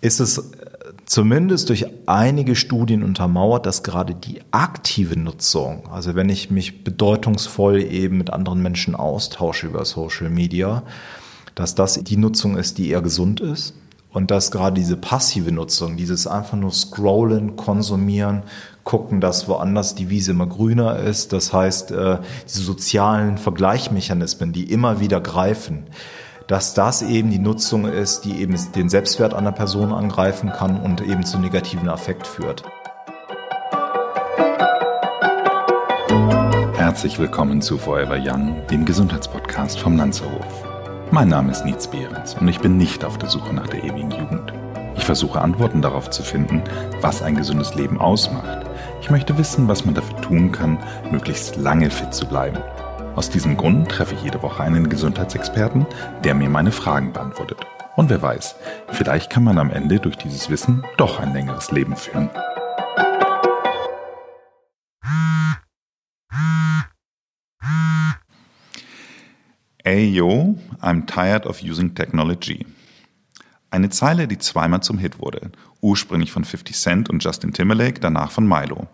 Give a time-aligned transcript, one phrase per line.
[0.00, 0.50] ist es
[1.06, 7.82] zumindest durch einige Studien untermauert, dass gerade die aktive Nutzung, also wenn ich mich bedeutungsvoll
[7.82, 10.82] eben mit anderen Menschen austausche über Social Media,
[11.54, 13.74] dass das die Nutzung ist, die eher gesund ist
[14.12, 18.42] und dass gerade diese passive Nutzung, dieses einfach nur scrollen, konsumieren,
[18.84, 24.64] gucken, dass woanders die Wiese immer grüner ist, das heißt, äh, diese sozialen Vergleichmechanismen, die
[24.64, 25.84] immer wieder greifen,
[26.48, 31.02] dass das eben die Nutzung ist, die eben den Selbstwert einer Person angreifen kann und
[31.02, 32.64] eben zu negativen Affekt führt.
[36.74, 40.64] Herzlich willkommen zu Forever Young, dem Gesundheitspodcast vom Lanzerhof.
[41.10, 44.10] Mein Name ist Nietz Behrens und ich bin nicht auf der Suche nach der ewigen
[44.10, 44.54] Jugend.
[44.96, 46.62] Ich versuche Antworten darauf zu finden,
[47.02, 48.66] was ein gesundes Leben ausmacht.
[49.02, 50.78] Ich möchte wissen, was man dafür tun kann,
[51.10, 52.58] möglichst lange fit zu bleiben
[53.14, 55.86] aus diesem Grund treffe ich jede Woche einen Gesundheitsexperten,
[56.24, 57.58] der mir meine Fragen beantwortet.
[57.96, 58.54] Und wer weiß,
[58.90, 62.30] vielleicht kann man am Ende durch dieses Wissen doch ein längeres Leben führen.
[69.82, 72.66] Ey yo, I'm tired of using technology.
[73.70, 75.50] Eine Zeile, die zweimal zum Hit wurde,
[75.80, 78.86] ursprünglich von 50 Cent und Justin Timberlake, danach von Milo.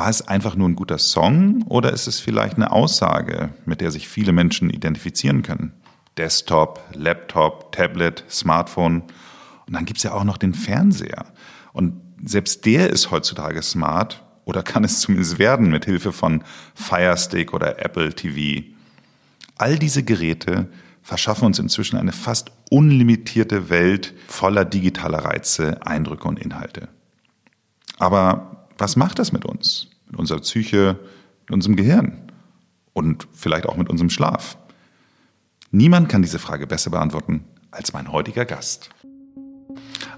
[0.00, 3.90] War es einfach nur ein guter Song oder ist es vielleicht eine Aussage, mit der
[3.90, 5.74] sich viele Menschen identifizieren können?
[6.16, 9.02] Desktop, Laptop, Tablet, Smartphone.
[9.66, 11.26] Und dann gibt's ja auch noch den Fernseher.
[11.74, 17.52] Und selbst der ist heutzutage smart oder kann es zumindest werden mit Hilfe von Firestick
[17.52, 18.68] oder Apple TV.
[19.58, 20.70] All diese Geräte
[21.02, 26.88] verschaffen uns inzwischen eine fast unlimitierte Welt voller digitaler Reize, Eindrücke und Inhalte.
[27.98, 29.88] Aber was macht das mit uns?
[30.06, 30.98] Mit unserer Psyche,
[31.42, 32.30] mit unserem Gehirn
[32.92, 34.56] und vielleicht auch mit unserem Schlaf?
[35.70, 38.90] Niemand kann diese Frage besser beantworten als mein heutiger Gast.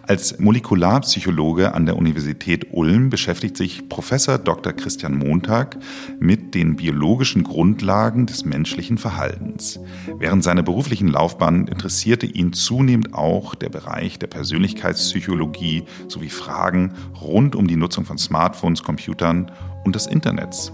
[0.06, 4.72] Als Molekularpsychologe an der Universität Ulm beschäftigt sich Professor Dr.
[4.72, 5.78] Christian Montag
[6.19, 9.79] mit den biologischen Grundlagen des menschlichen Verhaltens.
[10.18, 17.55] Während seiner beruflichen Laufbahn interessierte ihn zunehmend auch der Bereich der Persönlichkeitspsychologie sowie Fragen rund
[17.55, 19.51] um die Nutzung von Smartphones, Computern
[19.85, 20.73] und des Internets.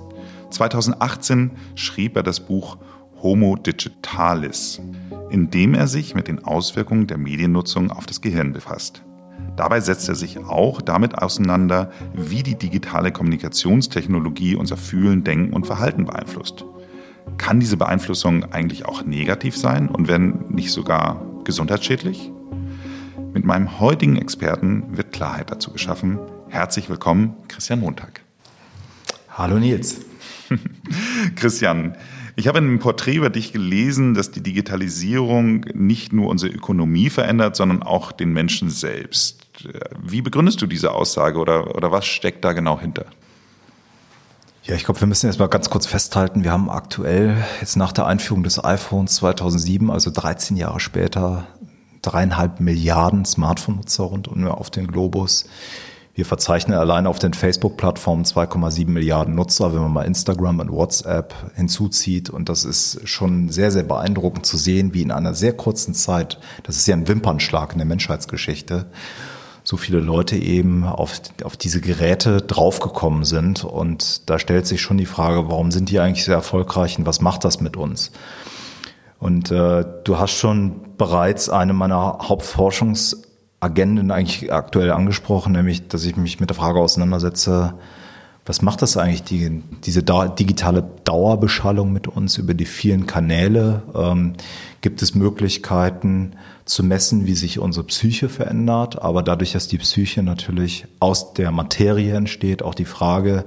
[0.50, 2.78] 2018 schrieb er das Buch
[3.22, 4.80] Homo Digitalis,
[5.30, 9.02] in dem er sich mit den Auswirkungen der Mediennutzung auf das Gehirn befasst.
[9.58, 15.66] Dabei setzt er sich auch damit auseinander, wie die digitale Kommunikationstechnologie unser Fühlen, Denken und
[15.66, 16.64] Verhalten beeinflusst.
[17.38, 22.30] Kann diese Beeinflussung eigentlich auch negativ sein und wenn nicht sogar gesundheitsschädlich?
[23.34, 26.20] Mit meinem heutigen Experten wird Klarheit dazu geschaffen.
[26.48, 28.20] Herzlich willkommen, Christian Montag.
[29.30, 30.02] Hallo Nils.
[31.34, 31.96] Christian,
[32.38, 37.10] ich habe in einem Porträt über dich gelesen, dass die Digitalisierung nicht nur unsere Ökonomie
[37.10, 39.40] verändert, sondern auch den Menschen selbst.
[40.00, 43.06] Wie begründest du diese Aussage oder, oder was steckt da genau hinter?
[44.62, 47.90] Ja, ich glaube, wir müssen jetzt mal ganz kurz festhalten, wir haben aktuell jetzt nach
[47.90, 51.48] der Einführung des iPhones 2007, also 13 Jahre später,
[52.02, 55.46] dreieinhalb Milliarden Smartphone-Nutzer rund um auf den Globus.
[56.18, 61.32] Wir verzeichnen allein auf den Facebook-Plattformen 2,7 Milliarden Nutzer, wenn man mal Instagram und WhatsApp
[61.54, 62.28] hinzuzieht.
[62.28, 66.40] Und das ist schon sehr, sehr beeindruckend zu sehen, wie in einer sehr kurzen Zeit,
[66.64, 68.86] das ist ja ein Wimpernschlag in der Menschheitsgeschichte,
[69.62, 73.62] so viele Leute eben auf, auf diese Geräte draufgekommen sind.
[73.62, 77.20] Und da stellt sich schon die Frage, warum sind die eigentlich sehr erfolgreich und was
[77.20, 78.10] macht das mit uns?
[79.20, 83.27] Und äh, du hast schon bereits eine meiner Hauptforschungs
[83.60, 87.74] Agenden eigentlich aktuell angesprochen, nämlich, dass ich mich mit der Frage auseinandersetze,
[88.48, 93.82] was macht das eigentlich, die, diese digitale Dauerbeschallung mit uns über die vielen Kanäle?
[93.94, 94.32] Ähm,
[94.80, 96.32] gibt es Möglichkeiten
[96.64, 99.02] zu messen, wie sich unsere Psyche verändert?
[99.02, 103.44] Aber dadurch, dass die Psyche natürlich aus der Materie entsteht, auch die Frage,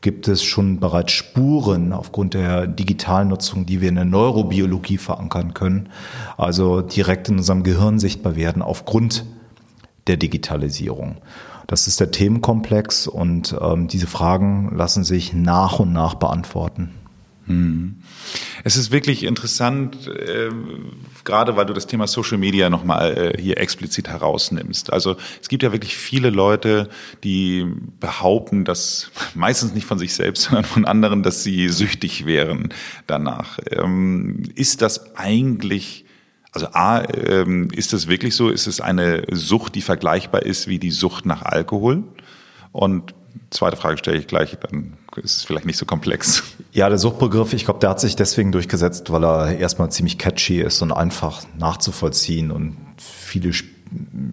[0.00, 5.52] gibt es schon bereits Spuren aufgrund der digitalen Nutzung, die wir in der Neurobiologie verankern
[5.52, 5.90] können,
[6.38, 9.26] also direkt in unserem Gehirn sichtbar werden aufgrund
[10.08, 11.18] der Digitalisierung.
[11.66, 16.94] Das ist der Themenkomplex und ähm, diese Fragen lassen sich nach und nach beantworten.
[17.48, 17.96] Hm.
[18.62, 20.50] Es ist wirklich interessant, äh,
[21.24, 24.92] gerade weil du das Thema Social Media nochmal äh, hier explizit herausnimmst.
[24.92, 26.90] Also es gibt ja wirklich viele Leute,
[27.24, 27.66] die
[28.00, 32.68] behaupten, dass meistens nicht von sich selbst, sondern von anderen, dass sie süchtig wären
[33.06, 33.58] danach.
[33.70, 36.04] Ähm, ist das eigentlich
[36.58, 38.48] also A, ähm, ist es wirklich so?
[38.48, 42.02] Ist es eine Sucht, die vergleichbar ist wie die Sucht nach Alkohol?
[42.72, 43.14] Und
[43.50, 46.42] zweite Frage stelle ich gleich, dann ist es vielleicht nicht so komplex.
[46.72, 50.60] Ja, der Suchtbegriff, ich glaube, der hat sich deswegen durchgesetzt, weil er erstmal ziemlich catchy
[50.60, 52.50] ist und einfach nachzuvollziehen.
[52.50, 53.52] Und viele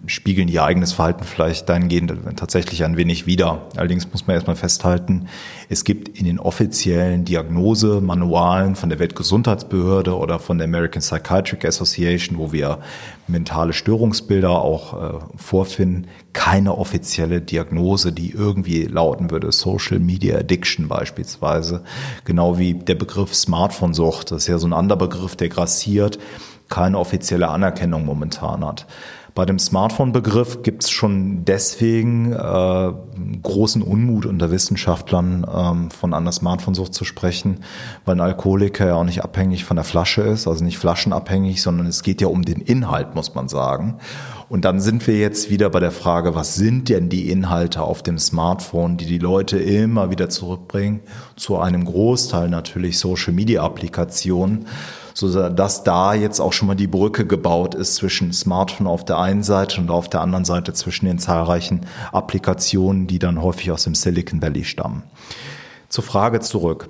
[0.08, 3.64] spiegeln ihr eigenes Verhalten vielleicht dahingehend tatsächlich ein wenig wider.
[3.76, 5.28] Allerdings muss man erstmal festhalten,
[5.70, 12.38] es gibt in den offiziellen Diagnosemanualen von der Weltgesundheitsbehörde oder von der American Psychiatric Association,
[12.38, 12.80] wo wir
[13.28, 20.88] mentale Störungsbilder auch äh, vorfinden, keine offizielle Diagnose, die irgendwie lauten würde, Social Media Addiction
[20.88, 21.84] beispielsweise.
[22.26, 26.20] Genau wie der Begriff Smartphone-Sucht, das ist ja so ein anderer Begriff, der grassiert,
[26.70, 28.86] keine offizielle Anerkennung momentan hat.
[29.36, 32.94] Bei dem Smartphone-Begriff gibt es schon deswegen äh,
[33.44, 37.60] großen Unmut unter Wissenschaftlern, ähm, von einer Smartphone-Sucht zu sprechen,
[38.06, 41.86] weil ein Alkoholiker ja auch nicht abhängig von der Flasche ist, also nicht flaschenabhängig, sondern
[41.86, 43.98] es geht ja um den Inhalt, muss man sagen.
[44.48, 48.04] Und dann sind wir jetzt wieder bei der Frage, was sind denn die Inhalte auf
[48.04, 51.02] dem Smartphone, die die Leute immer wieder zurückbringen,
[51.36, 54.68] zu einem Großteil natürlich Social-Media-Applikationen
[55.16, 59.18] so dass da jetzt auch schon mal die Brücke gebaut ist zwischen Smartphone auf der
[59.18, 63.86] einen Seite und auf der anderen Seite zwischen den zahlreichen Applikationen, die dann häufig aus
[63.86, 65.04] dem Silicon Valley stammen.
[65.88, 66.90] Zur Frage zurück.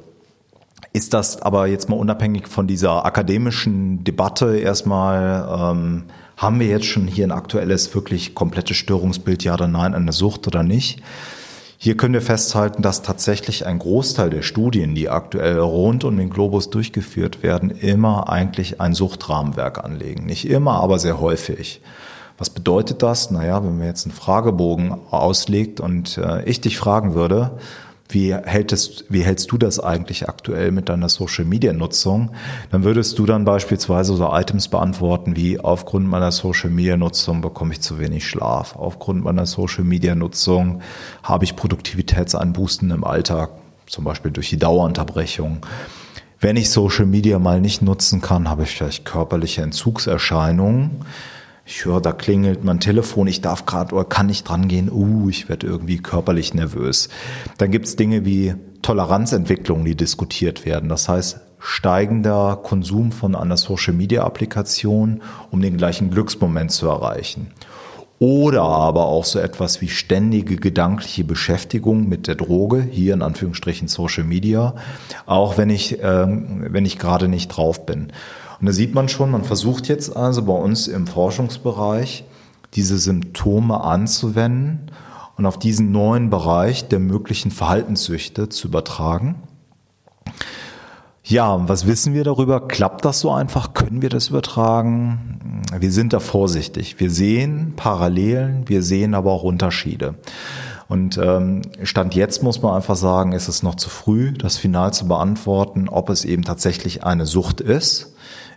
[0.92, 6.06] Ist das aber jetzt mal unabhängig von dieser akademischen Debatte erstmal, ähm,
[6.36, 10.48] haben wir jetzt schon hier ein aktuelles, wirklich komplettes Störungsbild, ja oder nein, eine Sucht
[10.48, 11.04] oder nicht?
[11.78, 16.30] Hier können wir festhalten, dass tatsächlich ein Großteil der Studien, die aktuell rund um den
[16.30, 20.26] Globus durchgeführt werden, immer eigentlich ein Suchtrahmenwerk anlegen.
[20.26, 21.82] Nicht immer, aber sehr häufig.
[22.38, 23.32] Was bedeutet das?
[23.32, 27.52] Naja, wenn man jetzt einen Fragebogen auslegt und äh, ich dich fragen würde,
[28.10, 32.32] wie, hältst, wie hältst du das eigentlich aktuell mit deiner Social-Media-Nutzung?
[32.72, 38.00] Dann würdest du dann beispielsweise so Items beantworten wie aufgrund meiner Social-Media-Nutzung bekomme ich zu
[38.00, 38.76] wenig Schlaf.
[38.76, 40.82] Aufgrund meiner Social-Media-Nutzung
[41.24, 43.50] habe ich Produktivitätseinbußen im Alltag,
[43.88, 45.66] zum Beispiel durch die Dauerunterbrechung.
[46.40, 51.06] Wenn ich Social Media mal nicht nutzen kann, habe ich vielleicht körperliche Entzugserscheinungen
[51.66, 55.30] ich höre, da klingelt mein Telefon, ich darf gerade oder kann nicht dran gehen, uh,
[55.30, 57.10] ich werde irgendwie körperlich nervös.
[57.58, 58.54] Dann gibt es Dinge wie
[58.84, 60.90] Toleranzentwicklung, die diskutiert werden.
[60.90, 67.48] Das heißt, steigender Konsum von einer Social-Media-Applikation, um den gleichen Glücksmoment zu erreichen.
[68.20, 73.88] Oder aber auch so etwas wie ständige gedankliche Beschäftigung mit der Droge, hier in Anführungsstrichen
[73.88, 74.76] Social Media,
[75.26, 78.12] auch wenn ich, ähm, wenn ich gerade nicht drauf bin.
[78.60, 82.26] Und da sieht man schon, man versucht jetzt also bei uns im Forschungsbereich
[82.74, 84.92] diese Symptome anzuwenden
[85.38, 89.36] und auf diesen neuen Bereich der möglichen Verhaltenssüchte zu übertragen.
[91.24, 92.68] Ja, was wissen wir darüber?
[92.68, 93.74] Klappt das so einfach?
[93.74, 95.64] Können wir das übertragen?
[95.78, 97.00] Wir sind da vorsichtig.
[97.00, 100.16] Wir sehen Parallelen, wir sehen aber auch Unterschiede.
[100.88, 104.94] Und ähm, Stand jetzt muss man einfach sagen, ist es noch zu früh, das final
[104.94, 108.15] zu beantworten, ob es eben tatsächlich eine Sucht ist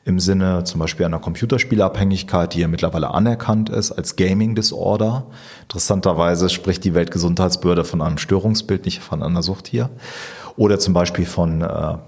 [0.09, 5.27] im Sinne zum Beispiel einer Computerspielabhängigkeit, die ja mittlerweile anerkannt ist als Gaming Disorder.
[5.65, 9.91] Interessanterweise spricht die Weltgesundheitsbehörde von einem Störungsbild, nicht von einer Sucht hier.
[10.57, 11.99] Oder zum Beispiel von äh,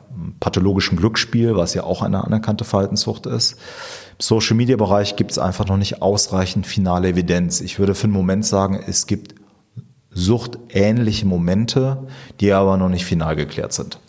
[0.41, 3.53] pathologischem Glücksspiel, was ja auch eine anerkannte Verhaltenssucht ist.
[3.53, 7.61] Im Social Media Bereich gibt es einfach noch nicht ausreichend finale Evidenz.
[7.61, 9.35] Ich würde für einen Moment sagen, es gibt
[10.11, 12.09] suchtähnliche Momente,
[12.41, 14.01] die aber noch nicht final geklärt sind.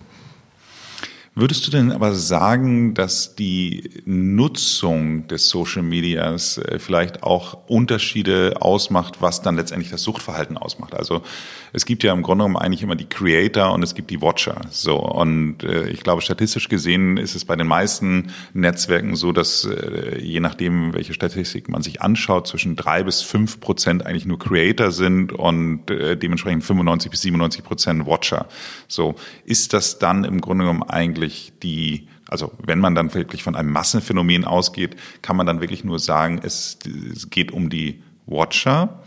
[1.41, 8.57] Würdest du denn aber sagen, dass die Nutzung des Social Medias äh, vielleicht auch Unterschiede
[8.59, 10.93] ausmacht, was dann letztendlich das Suchtverhalten ausmacht?
[10.93, 11.23] Also
[11.73, 14.61] es gibt ja im Grunde genommen eigentlich immer die Creator und es gibt die Watcher.
[14.69, 19.65] So und äh, ich glaube statistisch gesehen ist es bei den meisten Netzwerken so, dass
[19.65, 24.37] äh, je nachdem welche Statistik man sich anschaut, zwischen drei bis fünf Prozent eigentlich nur
[24.37, 28.45] Creator sind und dementsprechend 95 bis 97 Prozent Watcher.
[28.87, 33.43] So ist das dann im Grunde genommen eigentlich wirklich die, also wenn man dann wirklich
[33.43, 36.77] von einem Massenphänomen ausgeht, kann man dann wirklich nur sagen, es,
[37.13, 39.01] es geht um die Watcher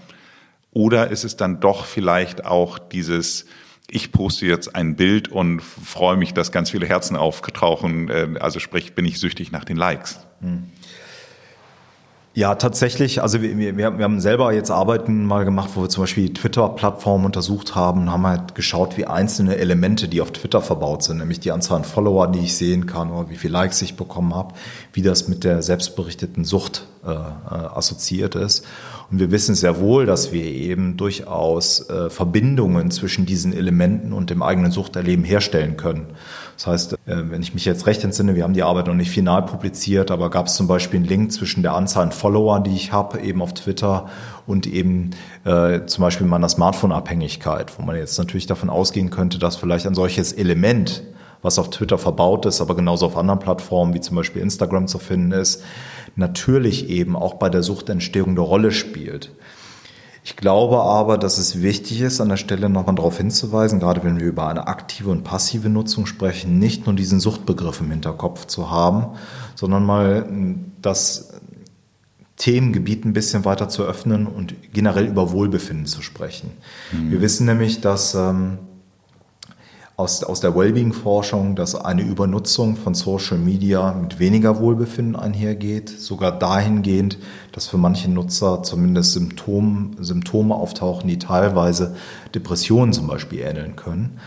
[0.72, 3.46] oder ist es dann doch vielleicht auch dieses,
[3.88, 8.58] ich poste jetzt ein Bild und freue mich, dass ganz viele Herzen auftauchen, äh, also
[8.58, 10.20] sprich, bin ich süchtig nach den Likes.
[10.40, 10.70] Hm.
[12.36, 13.22] Ja, tatsächlich.
[13.22, 17.26] Also wir, wir, wir haben selber jetzt Arbeiten mal gemacht, wo wir zum Beispiel Twitter-Plattformen
[17.26, 21.52] untersucht haben haben halt geschaut, wie einzelne Elemente, die auf Twitter verbaut sind, nämlich die
[21.52, 24.52] Anzahl an Follower, die ich sehen kann oder wie viele Likes ich bekommen habe,
[24.92, 27.14] wie das mit der selbstberichteten Sucht äh, äh,
[27.50, 28.66] assoziiert ist.
[29.10, 34.30] Und wir wissen sehr wohl, dass wir eben durchaus äh, Verbindungen zwischen diesen Elementen und
[34.30, 36.06] dem eigenen Suchterleben herstellen können.
[36.56, 39.10] Das heißt, äh, wenn ich mich jetzt recht entsinne, wir haben die Arbeit noch nicht
[39.10, 42.74] final publiziert, aber gab es zum Beispiel einen Link zwischen der Anzahl an Follower, die
[42.74, 44.06] ich habe, eben auf Twitter
[44.46, 45.10] und eben
[45.44, 49.94] äh, zum Beispiel meiner Smartphone-Abhängigkeit, wo man jetzt natürlich davon ausgehen könnte, dass vielleicht ein
[49.94, 51.02] solches Element
[51.42, 54.98] was auf Twitter verbaut ist, aber genauso auf anderen Plattformen wie zum Beispiel Instagram zu
[54.98, 55.62] finden ist,
[56.16, 59.32] natürlich eben auch bei der Suchtentstehung eine Rolle spielt.
[60.26, 64.18] Ich glaube aber, dass es wichtig ist, an der Stelle nochmal darauf hinzuweisen, gerade wenn
[64.18, 68.70] wir über eine aktive und passive Nutzung sprechen, nicht nur diesen Suchtbegriff im Hinterkopf zu
[68.70, 69.18] haben,
[69.54, 70.26] sondern mal
[70.80, 71.34] das
[72.36, 76.52] Themengebiet ein bisschen weiter zu öffnen und generell über Wohlbefinden zu sprechen.
[76.90, 77.10] Mhm.
[77.10, 78.58] Wir wissen nämlich, dass ähm,
[79.96, 86.36] aus, aus der Wellbeing-Forschung, dass eine Übernutzung von Social Media mit weniger Wohlbefinden einhergeht, sogar
[86.36, 87.18] dahingehend,
[87.52, 91.94] dass für manche Nutzer zumindest Symptom, Symptome auftauchen, die teilweise
[92.34, 94.18] Depressionen zum Beispiel ähneln können.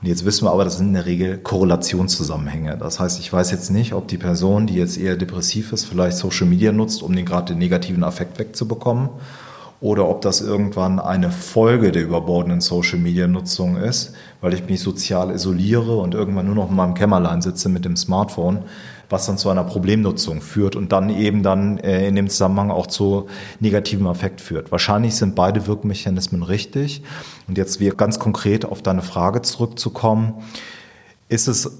[0.00, 2.78] Und jetzt wissen wir aber, das sind in der Regel Korrelationszusammenhänge.
[2.78, 6.16] Das heißt, ich weiß jetzt nicht, ob die Person, die jetzt eher depressiv ist, vielleicht
[6.16, 9.10] Social Media nutzt, um den gerade den negativen Affekt wegzubekommen
[9.80, 15.96] oder ob das irgendwann eine Folge der überbordenden Social-Media-Nutzung ist, weil ich mich sozial isoliere
[15.96, 18.64] und irgendwann nur noch in meinem Kämmerlein sitze mit dem Smartphone,
[19.08, 22.86] was dann zu einer Problemnutzung führt und dann eben dann äh, in dem Zusammenhang auch
[22.86, 24.70] zu negativem Effekt führt.
[24.70, 27.02] Wahrscheinlich sind beide Wirkmechanismen richtig.
[27.48, 30.34] Und jetzt wir ganz konkret auf deine Frage zurückzukommen,
[31.28, 31.78] ist es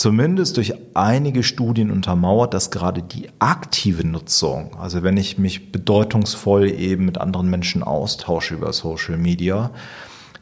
[0.00, 6.70] zumindest durch einige Studien untermauert, dass gerade die aktive Nutzung, also wenn ich mich bedeutungsvoll
[6.70, 9.72] eben mit anderen Menschen austausche über Social Media,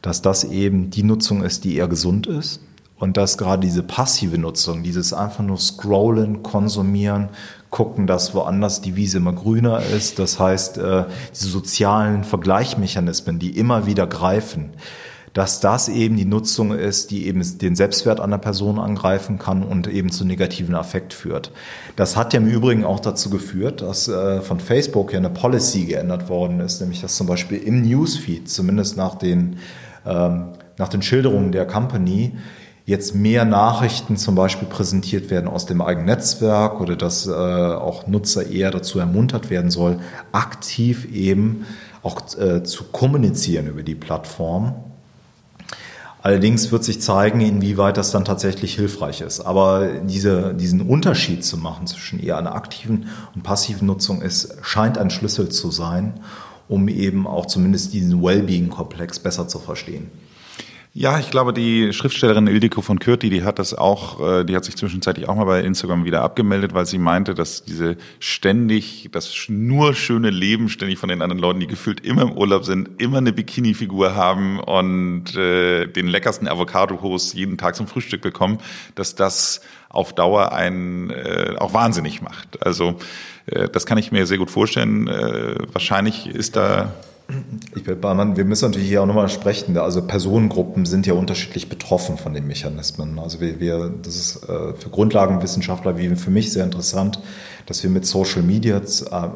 [0.01, 2.61] dass das eben die Nutzung ist, die eher gesund ist.
[2.99, 7.27] Und dass gerade diese passive Nutzung, dieses einfach nur scrollen, konsumieren,
[7.69, 13.57] gucken, dass woanders die Wiese immer grüner ist, das heißt, äh, diese sozialen Vergleichmechanismen, die
[13.57, 14.71] immer wieder greifen,
[15.33, 19.87] dass das eben die Nutzung ist, die eben den Selbstwert einer Person angreifen kann und
[19.87, 21.51] eben zu negativen Affekt führt.
[21.95, 25.85] Das hat ja im Übrigen auch dazu geführt, dass äh, von Facebook ja eine Policy
[25.85, 29.57] geändert worden ist, nämlich dass zum Beispiel im Newsfeed, zumindest nach den,
[30.05, 32.33] ähm, nach den Schilderungen der Company,
[32.85, 38.07] jetzt mehr Nachrichten zum Beispiel präsentiert werden aus dem eigenen Netzwerk oder dass äh, auch
[38.07, 39.99] Nutzer eher dazu ermuntert werden soll,
[40.31, 41.67] aktiv eben
[42.01, 44.88] auch äh, zu kommunizieren über die Plattform
[46.21, 49.39] Allerdings wird sich zeigen, inwieweit das dann tatsächlich hilfreich ist.
[49.39, 54.97] Aber diese, diesen Unterschied zu machen zwischen eher einer aktiven und passiven Nutzung ist, scheint
[54.97, 56.19] ein Schlüssel zu sein,
[56.67, 60.11] um eben auch zumindest diesen Wellbeing-Komplex besser zu verstehen.
[60.93, 64.65] Ja, ich glaube, die Schriftstellerin Ildiko von Kürti, die hat das auch, äh, die hat
[64.65, 69.31] sich zwischenzeitlich auch mal bei Instagram wieder abgemeldet, weil sie meinte, dass diese ständig, das
[69.49, 73.19] nur schöne Leben ständig von den anderen Leuten, die gefühlt immer im Urlaub sind, immer
[73.19, 78.57] eine Bikini-Figur haben und äh, den leckersten Avocado-Toast jeden Tag zum Frühstück bekommen,
[78.95, 82.65] dass das auf Dauer einen äh, auch wahnsinnig macht.
[82.65, 82.97] Also
[83.45, 85.07] äh, das kann ich mir sehr gut vorstellen.
[85.07, 86.93] Äh, wahrscheinlich ist da
[87.75, 89.77] ich bin Barmann, wir müssen natürlich hier auch nochmal sprechen.
[89.77, 93.19] Also Personengruppen sind ja unterschiedlich betroffen von den Mechanismen.
[93.19, 97.19] Also wir, wir das ist äh, für Grundlagenwissenschaftler wie für mich sehr interessant,
[97.67, 98.81] dass wir mit Social Media äh,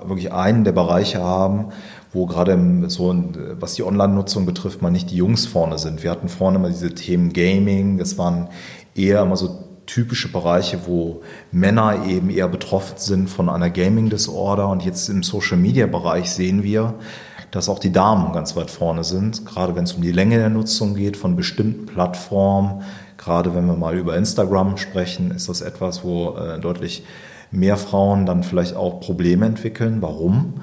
[0.08, 1.70] wirklich einen der Bereiche haben,
[2.12, 2.58] wo gerade
[2.88, 3.14] so,
[3.60, 6.04] was die Online-Nutzung betrifft, mal nicht die Jungs vorne sind.
[6.04, 8.50] Wir hatten vorne immer diese Themen Gaming, das waren
[8.96, 11.22] eher immer so typische Bereiche, wo
[11.52, 14.70] Männer eben eher betroffen sind von einer Gaming-Disorder.
[14.70, 16.96] Und jetzt im Social-Media-Bereich sehen wir,
[17.54, 20.50] dass auch die Damen ganz weit vorne sind, gerade wenn es um die Länge der
[20.50, 22.82] Nutzung geht von bestimmten Plattformen.
[23.16, 27.04] Gerade wenn wir mal über Instagram sprechen, ist das etwas, wo äh, deutlich
[27.52, 30.02] mehr Frauen dann vielleicht auch Probleme entwickeln.
[30.02, 30.62] Warum?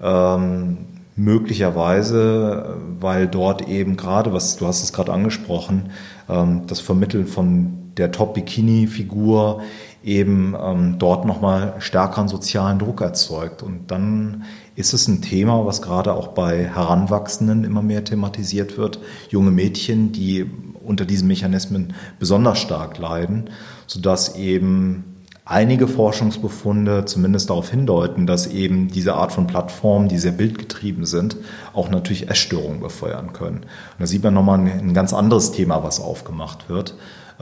[0.00, 0.78] Ähm,
[1.16, 5.90] möglicherweise, weil dort eben gerade, was du hast es gerade angesprochen,
[6.28, 9.62] ähm, das Vermitteln von der Top-Bikini-Figur
[10.04, 13.62] eben ähm, dort nochmal stärkeren sozialen Druck erzeugt.
[13.62, 14.44] Und dann
[14.76, 19.00] ist es ein Thema, was gerade auch bei Heranwachsenden immer mehr thematisiert wird.
[19.28, 20.46] Junge Mädchen, die
[20.82, 23.50] unter diesen Mechanismen besonders stark leiden,
[23.86, 25.04] sodass eben
[25.44, 31.36] einige Forschungsbefunde zumindest darauf hindeuten, dass eben diese Art von Plattformen, die sehr bildgetrieben sind,
[31.72, 33.58] auch natürlich Essstörungen befeuern können.
[33.58, 36.94] Und da sieht man nochmal ein, ein ganz anderes Thema, was aufgemacht wird,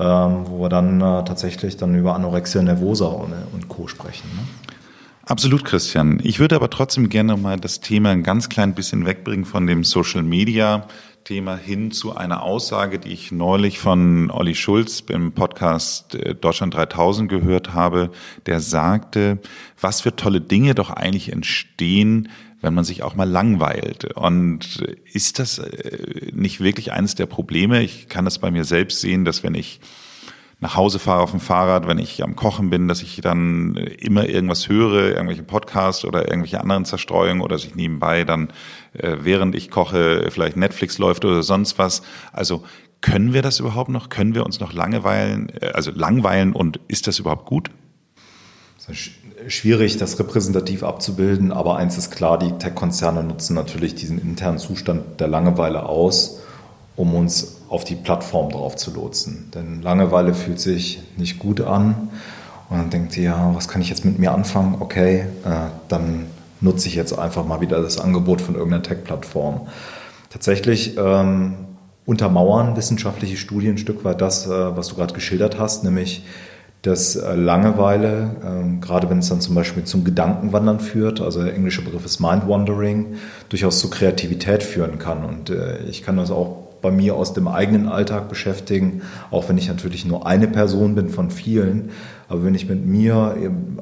[0.04, 3.88] wo wir dann äh, tatsächlich dann über Anorexia nervosa und, und Co.
[3.88, 4.28] sprechen.
[4.34, 4.42] Ne?
[5.24, 6.20] Absolut, Christian.
[6.22, 9.82] Ich würde aber trotzdem gerne mal das Thema ein ganz klein bisschen wegbringen von dem
[9.82, 10.86] Social Media
[11.26, 16.74] Thema hin zu einer Aussage, die ich neulich von Olli Schulz im Podcast äh, Deutschland
[16.74, 18.10] 3000 gehört habe,
[18.46, 19.38] der sagte,
[19.80, 22.28] was für tolle Dinge doch eigentlich entstehen,
[22.60, 24.04] wenn man sich auch mal langweilt.
[24.14, 24.82] Und
[25.12, 27.82] ist das äh, nicht wirklich eines der Probleme?
[27.82, 29.80] Ich kann das bei mir selbst sehen, dass wenn ich
[30.58, 34.26] nach Hause fahre auf dem Fahrrad, wenn ich am Kochen bin, dass ich dann immer
[34.26, 38.48] irgendwas höre, irgendwelche Podcasts oder irgendwelche anderen Zerstreuungen oder sich nebenbei dann,
[38.94, 42.02] äh, während ich koche, vielleicht Netflix läuft oder sonst was.
[42.32, 42.64] Also
[43.02, 44.08] können wir das überhaupt noch?
[44.08, 47.70] Können wir uns noch langweilen, äh, also langweilen und ist das überhaupt gut?
[49.48, 55.20] Schwierig, das repräsentativ abzubilden, aber eins ist klar, die Tech-Konzerne nutzen natürlich diesen internen Zustand
[55.20, 56.40] der Langeweile aus,
[56.94, 59.50] um uns auf die Plattform drauf zu lotsen.
[59.54, 62.08] Denn Langeweile fühlt sich nicht gut an
[62.68, 64.76] und dann denkt ihr, ja, was kann ich jetzt mit mir anfangen?
[64.80, 65.50] Okay, äh,
[65.88, 66.26] dann
[66.60, 69.68] nutze ich jetzt einfach mal wieder das Angebot von irgendeiner Tech-Plattform.
[70.30, 71.54] Tatsächlich ähm,
[72.04, 76.24] untermauern wissenschaftliche Studien ein Stück weit das, äh, was du gerade geschildert hast, nämlich
[76.86, 81.54] dass äh, Langeweile, äh, gerade wenn es dann zum Beispiel zum Gedankenwandern führt, also der
[81.54, 83.14] englische Begriff ist Mind Wandering,
[83.48, 85.24] durchaus zu Kreativität führen kann.
[85.24, 89.02] Und äh, ich kann das auch bei mir aus dem eigenen Alltag beschäftigen,
[89.32, 91.90] auch wenn ich natürlich nur eine Person bin von vielen.
[92.28, 93.36] Aber wenn ich mit mir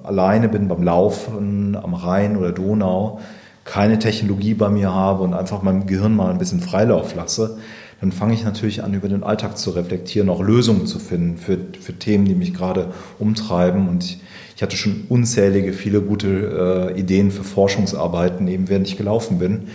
[0.05, 3.21] alleine bin beim Laufen am Rhein oder Donau,
[3.65, 7.59] keine Technologie bei mir habe und einfach meinem Gehirn mal ein bisschen Freilauf lasse,
[8.01, 11.59] dann fange ich natürlich an, über den Alltag zu reflektieren, auch Lösungen zu finden für,
[11.81, 13.89] für Themen, die mich gerade umtreiben.
[13.89, 14.21] Und ich,
[14.57, 19.69] ich hatte schon unzählige, viele gute äh, Ideen für Forschungsarbeiten, eben während ich gelaufen bin,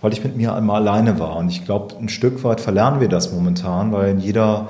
[0.00, 1.36] weil ich mit mir einmal alleine war.
[1.36, 4.68] Und ich glaube, ein Stück weit verlernen wir das momentan, weil in jeder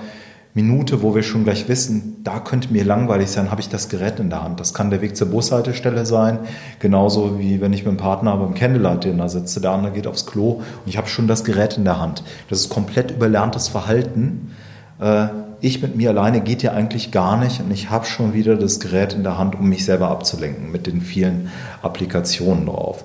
[0.57, 4.19] Minute, wo wir schon gleich wissen, da könnte mir langweilig sein, habe ich das Gerät
[4.21, 4.59] in der Hand.
[4.59, 6.39] Das kann der Weg zur Bushaltestelle sein,
[6.79, 10.53] genauso wie wenn ich mit dem Partner beim Candlelight-Dinner sitze, der andere geht aufs Klo
[10.53, 12.23] und ich habe schon das Gerät in der Hand.
[12.49, 14.53] Das ist komplett überlerntes Verhalten.
[14.99, 15.27] Äh,
[15.61, 18.81] ich mit mir alleine geht ja eigentlich gar nicht und ich habe schon wieder das
[18.81, 21.51] Gerät in der Hand, um mich selber abzulenken mit den vielen
[21.83, 23.05] Applikationen drauf.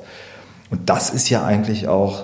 [0.70, 2.24] Und das ist ja eigentlich auch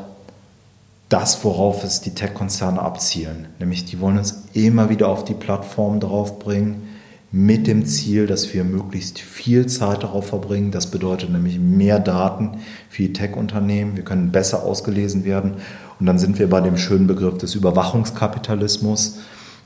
[1.09, 3.47] das, worauf es die Tech-Konzerne abzielen.
[3.59, 6.87] Nämlich die wollen uns immer wieder auf die Plattform draufbringen,
[7.31, 10.71] mit dem Ziel, dass wir möglichst viel Zeit darauf verbringen.
[10.71, 12.59] Das bedeutet nämlich mehr Daten
[12.89, 13.97] für die Tech-Unternehmen.
[13.97, 15.55] Wir können besser ausgelesen werden.
[15.99, 19.17] Und dann sind wir bei dem schönen Begriff des Überwachungskapitalismus,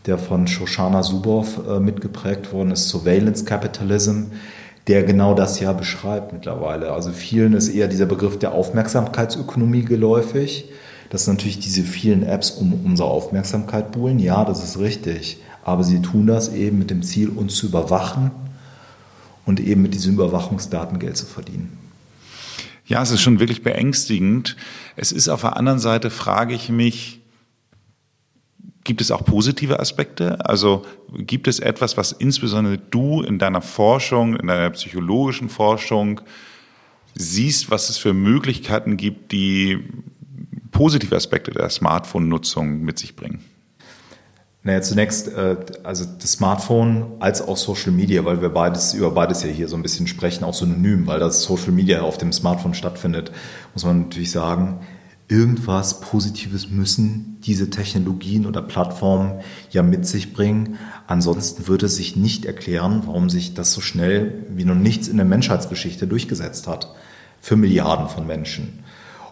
[0.07, 4.31] der von Shoshana Zuboff äh, mitgeprägt worden ist, Surveillance Capitalism,
[4.87, 6.91] der genau das ja beschreibt mittlerweile.
[6.91, 10.71] Also vielen ist eher dieser Begriff der Aufmerksamkeitsökonomie geläufig
[11.11, 14.17] dass natürlich diese vielen Apps um unsere Aufmerksamkeit buhlen.
[14.17, 15.39] Ja, das ist richtig.
[15.63, 18.31] Aber sie tun das eben mit dem Ziel, uns zu überwachen
[19.45, 21.77] und eben mit diesen Überwachungsdaten Geld zu verdienen.
[22.85, 24.55] Ja, es ist schon wirklich beängstigend.
[24.95, 27.19] Es ist auf der anderen Seite, frage ich mich,
[28.85, 30.45] gibt es auch positive Aspekte?
[30.45, 30.85] Also
[31.17, 36.21] gibt es etwas, was insbesondere du in deiner Forschung, in deiner psychologischen Forschung
[37.15, 39.83] siehst, was es für Möglichkeiten gibt, die
[40.71, 43.43] positive Aspekte der Smartphone-Nutzung mit sich bringen?
[44.63, 49.41] Naja, zunächst, äh, also das Smartphone als auch Social Media, weil wir beides, über beides
[49.43, 52.75] ja hier so ein bisschen sprechen, auch synonym, weil das Social Media auf dem Smartphone
[52.75, 53.31] stattfindet,
[53.73, 54.81] muss man natürlich sagen,
[55.27, 59.39] irgendwas Positives müssen diese Technologien oder Plattformen
[59.71, 60.77] ja mit sich bringen.
[61.07, 65.17] Ansonsten würde es sich nicht erklären, warum sich das so schnell wie noch nichts in
[65.17, 66.93] der Menschheitsgeschichte durchgesetzt hat.
[67.39, 68.80] Für Milliarden von Menschen.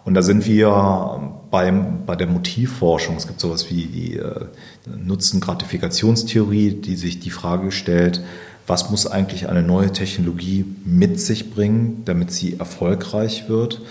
[0.09, 3.15] Und da sind wir beim, bei der Motivforschung.
[3.15, 4.45] Es gibt sowas wie die äh,
[4.87, 8.23] Nutzen-Gratifikationstheorie, die sich die Frage stellt,
[8.65, 13.81] was muss eigentlich eine neue Technologie mit sich bringen, damit sie erfolgreich wird.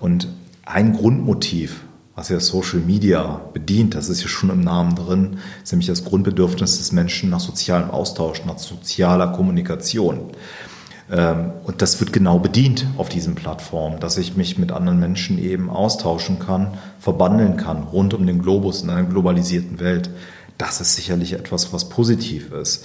[0.00, 0.28] Und
[0.64, 1.82] ein Grundmotiv,
[2.14, 6.06] was ja Social Media bedient, das ist ja schon im Namen drin, ist nämlich das
[6.06, 10.30] Grundbedürfnis des Menschen nach sozialem Austausch, nach sozialer Kommunikation.
[11.10, 15.38] Ähm, und das wird genau bedient auf diesen Plattformen, dass ich mich mit anderen Menschen
[15.38, 20.10] eben austauschen kann, verbandeln kann, rund um den Globus in einer globalisierten Welt.
[20.58, 22.84] Das ist sicherlich etwas, was positiv ist.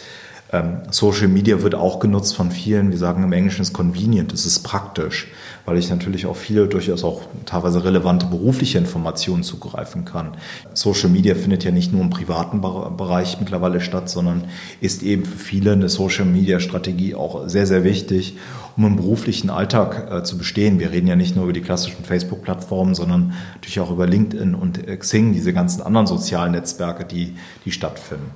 [0.52, 4.46] Ähm, Social Media wird auch genutzt von vielen, wir sagen im Englischen ist convenient, es
[4.46, 5.28] ist praktisch,
[5.66, 10.36] weil ich natürlich auch viele durchaus auch teilweise relevante berufliche Informationen zugreifen kann.
[10.74, 14.46] Social Media findet ja nicht nur im privaten Bereich mittlerweile statt, sondern
[14.82, 18.38] ist eben für viele eine Social Media Strategie auch sehr, sehr wichtig,
[18.76, 20.80] um im beruflichen Alltag äh, zu bestehen.
[20.80, 24.86] Wir reden ja nicht nur über die klassischen Facebook-Plattformen, sondern natürlich auch über LinkedIn und
[25.00, 28.32] Xing, diese ganzen anderen sozialen Netzwerke, die, die stattfinden.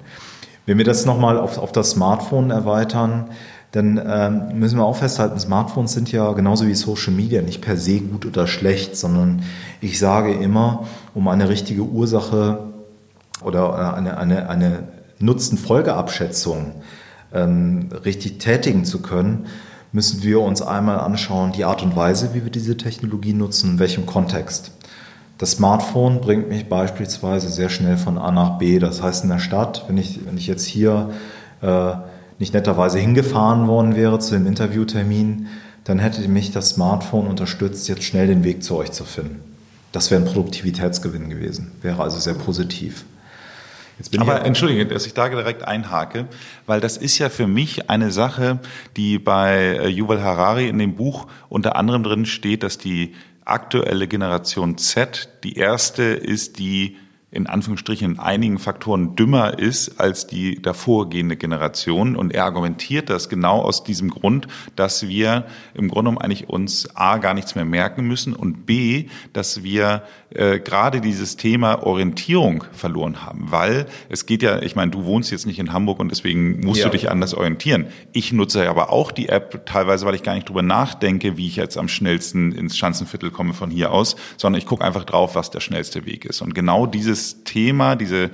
[0.65, 3.29] Wenn wir das nochmal auf, auf das Smartphone erweitern,
[3.71, 7.77] dann ähm, müssen wir auch festhalten, Smartphones sind ja genauso wie Social Media nicht per
[7.77, 9.43] se gut oder schlecht, sondern
[9.81, 12.59] ich sage immer, um eine richtige Ursache
[13.43, 14.83] oder äh, eine, eine, eine
[15.19, 16.75] Nutzen-Folgeabschätzung
[17.33, 19.47] ähm, richtig tätigen zu können,
[19.91, 23.79] müssen wir uns einmal anschauen, die Art und Weise, wie wir diese Technologie nutzen, in
[23.79, 24.71] welchem Kontext.
[25.37, 28.79] Das Smartphone bringt mich beispielsweise sehr schnell von A nach B.
[28.79, 31.11] Das heißt, in der Stadt, wenn ich, wenn ich jetzt hier
[31.61, 31.91] äh,
[32.39, 35.47] nicht netterweise hingefahren worden wäre zu dem Interviewtermin,
[35.83, 39.41] dann hätte mich das Smartphone unterstützt, jetzt schnell den Weg zu euch zu finden.
[39.91, 43.05] Das wäre ein Produktivitätsgewinn gewesen, wäre also sehr positiv.
[44.17, 46.27] Aber entschuldige, dass ich da direkt einhake,
[46.67, 48.59] weil das ist ja für mich eine Sache,
[48.95, 54.07] die bei äh, Yuval Harari in dem Buch unter anderem drin steht, dass die aktuelle
[54.07, 56.97] Generation Z die erste ist, die
[57.29, 62.15] in Anführungsstrichen in einigen Faktoren dümmer ist als die davorgehende Generation.
[62.15, 66.95] Und er argumentiert das genau aus diesem Grund, dass wir im Grunde genommen eigentlich uns
[66.95, 72.63] A gar nichts mehr merken müssen und B, dass wir äh, gerade dieses Thema Orientierung
[72.71, 73.51] verloren haben.
[73.51, 76.79] Weil es geht ja, ich meine, du wohnst jetzt nicht in Hamburg und deswegen musst
[76.79, 76.85] ja.
[76.85, 77.87] du dich anders orientieren.
[78.13, 81.57] Ich nutze aber auch die App teilweise, weil ich gar nicht drüber nachdenke, wie ich
[81.57, 85.51] jetzt am schnellsten ins Schanzenviertel komme von hier aus, sondern ich gucke einfach drauf, was
[85.51, 86.41] der schnellste Weg ist.
[86.41, 88.29] Und genau dieses dieses Thema, diese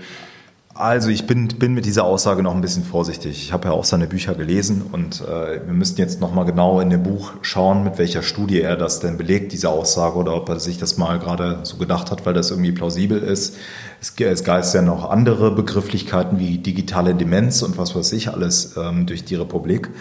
[0.76, 3.43] also ich bin, bin mit dieser Aussage noch ein bisschen vorsichtig.
[3.43, 6.80] Ich habe ja auch seine Bücher gelesen und äh, wir müssten jetzt noch mal genau
[6.80, 10.50] in dem Buch schauen, mit welcher Studie er das denn belegt, diese Aussage, oder ob
[10.50, 13.56] er sich das mal gerade so gedacht hat, weil das irgendwie plausibel ist.
[14.02, 19.06] Es, es geistern noch andere Begrifflichkeiten wie digitale Demenz und was weiß ich alles ähm,
[19.06, 19.91] durch die Republik.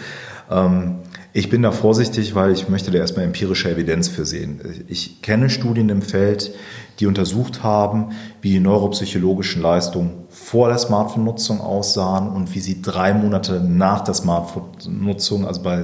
[0.49, 0.95] Ähm,
[1.35, 4.61] ich bin da vorsichtig, weil ich möchte da erstmal empirische Evidenz für sehen.
[4.87, 6.53] Ich kenne Studien im Feld,
[6.99, 13.15] die untersucht haben, wie die neuropsychologischen Leistungen vor der Smartphone-Nutzung aussahen und wie sie drei
[13.15, 15.81] Monate nach der Smartphone-Nutzung, also bei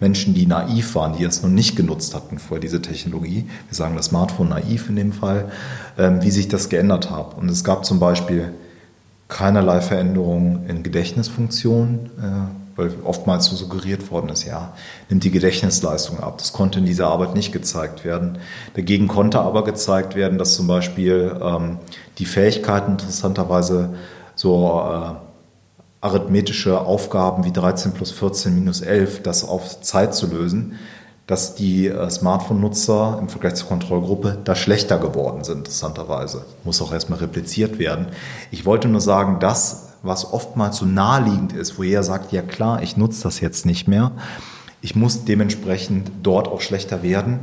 [0.00, 3.96] Menschen, die naiv waren, die es noch nicht genutzt hatten vor diese Technologie, wir sagen
[3.96, 5.50] das Smartphone naiv in dem Fall,
[5.98, 7.36] ähm, wie sich das geändert hat.
[7.36, 8.52] Und es gab zum Beispiel
[9.28, 14.74] keinerlei Veränderungen in Gedächtnisfunktionen, äh, weil oftmals so suggeriert worden ist, ja,
[15.08, 16.38] nimmt die Gedächtnisleistung ab.
[16.38, 18.38] Das konnte in dieser Arbeit nicht gezeigt werden.
[18.74, 21.78] Dagegen konnte aber gezeigt werden, dass zum Beispiel ähm,
[22.18, 23.94] die Fähigkeiten interessanterweise
[24.34, 25.26] so äh,
[26.02, 30.78] arithmetische Aufgaben wie 13 plus 14 minus 11, das auf Zeit zu lösen,
[31.26, 36.44] dass die äh, Smartphone-Nutzer im Vergleich zur Kontrollgruppe da schlechter geworden sind, interessanterweise.
[36.62, 38.08] Muss auch erstmal repliziert werden.
[38.50, 42.82] Ich wollte nur sagen, dass was oftmals so naheliegend ist, wo jeder sagt, ja klar,
[42.82, 44.12] ich nutze das jetzt nicht mehr.
[44.80, 47.40] Ich muss dementsprechend dort auch schlechter werden.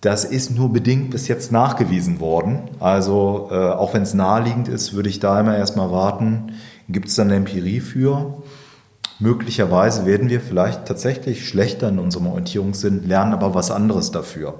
[0.00, 2.62] Das ist nur bedingt bis jetzt nachgewiesen worden.
[2.78, 6.52] Also äh, auch wenn es naheliegend ist, würde ich da immer erstmal warten,
[6.88, 8.42] gibt es dann eine Empirie für.
[9.18, 14.54] Möglicherweise werden wir vielleicht tatsächlich schlechter in unserem Orientierungssinn, lernen aber was anderes dafür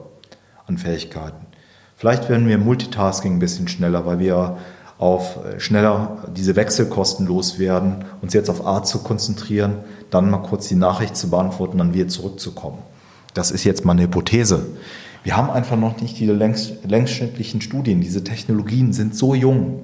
[0.66, 1.47] an Fähigkeiten.
[1.94, 4.59] Vielleicht werden wir Multitasking ein bisschen schneller, weil wir
[4.98, 9.76] auf äh, schneller diese Wechselkosten loswerden, uns jetzt auf A zu konzentrieren,
[10.11, 12.78] dann mal kurz die Nachricht zu beantworten, dann wieder zurückzukommen.
[13.34, 14.66] Das ist jetzt mal eine Hypothese.
[15.22, 18.00] Wir haben einfach noch nicht diese längsschnittlichen Studien.
[18.00, 19.82] Diese Technologien sind so jung,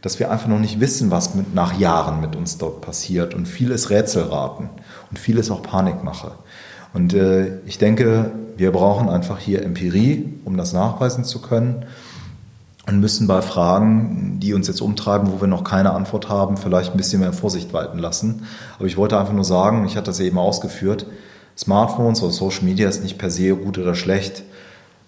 [0.00, 3.34] dass wir einfach noch nicht wissen, was mit, nach Jahren mit uns dort passiert.
[3.34, 4.68] Und vieles Rätselraten
[5.10, 6.32] und vieles auch Panikmache.
[6.92, 11.86] Und äh, ich denke, wir brauchen einfach hier Empirie, um das nachweisen zu können
[12.86, 16.92] und müssen bei Fragen, die uns jetzt umtreiben, wo wir noch keine Antwort haben, vielleicht
[16.92, 18.46] ein bisschen mehr Vorsicht walten lassen.
[18.76, 21.06] Aber ich wollte einfach nur sagen, ich hatte das eben ausgeführt,
[21.56, 24.42] Smartphones oder Social Media ist nicht per se gut oder schlecht.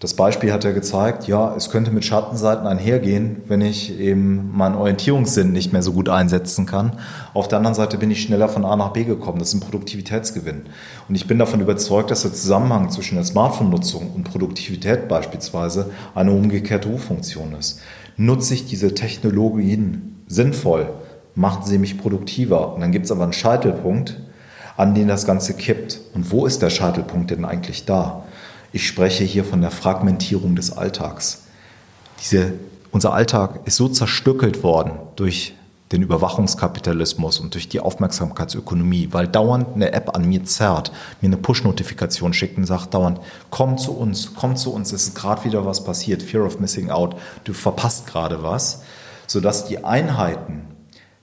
[0.01, 4.75] Das Beispiel hat ja gezeigt, ja, es könnte mit Schattenseiten einhergehen, wenn ich eben meinen
[4.75, 6.99] Orientierungssinn nicht mehr so gut einsetzen kann.
[7.33, 9.39] Auf der anderen Seite bin ich schneller von A nach B gekommen.
[9.39, 10.63] Das ist ein Produktivitätsgewinn.
[11.09, 16.33] Und ich bin davon überzeugt, dass der Zusammenhang zwischen der Smartphone-Nutzung und Produktivität beispielsweise eine
[16.33, 17.81] umgekehrte U-Funktion ist.
[18.17, 20.89] Nutze ich diese Technologien sinnvoll,
[21.35, 22.75] machen sie mich produktiver.
[22.75, 24.21] Und dann gibt es aber einen Scheitelpunkt,
[24.77, 26.01] an den das Ganze kippt.
[26.15, 28.24] Und wo ist der Scheitelpunkt denn eigentlich da?
[28.75, 31.45] Ich spreche hier von der Fragmentierung des Alltags.
[32.21, 32.55] Diese,
[32.91, 35.55] unser Alltag ist so zerstückelt worden durch
[35.93, 41.37] den Überwachungskapitalismus und durch die Aufmerksamkeitsökonomie, weil dauernd eine App an mir zerrt, mir eine
[41.37, 45.65] Push-Notifikation schickt und sagt dauernd, komm zu uns, komm zu uns, es ist gerade wieder
[45.65, 48.83] was passiert, Fear of Missing Out, du verpasst gerade was,
[49.29, 50.63] sodass die Einheiten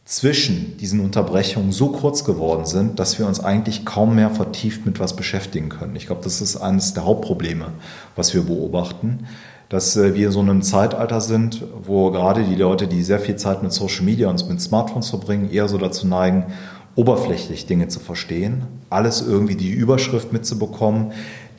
[0.06, 5.00] zwischen diesen Unterbrechungen so kurz geworden sind, dass wir uns eigentlich kaum mehr vertieft mit
[5.00, 5.96] was beschäftigen können.
[5.96, 7.68] Ich glaube, das ist eines der Hauptprobleme,
[8.16, 9.28] was wir beobachten,
[9.70, 13.38] dass äh, wir so in einem Zeitalter sind, wo gerade die Leute, die sehr viel
[13.38, 16.48] Zeit mit Social Media und mit Smartphones verbringen, eher so dazu neigen,
[16.96, 21.14] oberflächlich Dinge zu verstehen, alles irgendwie die Überschrift mitzubekommen,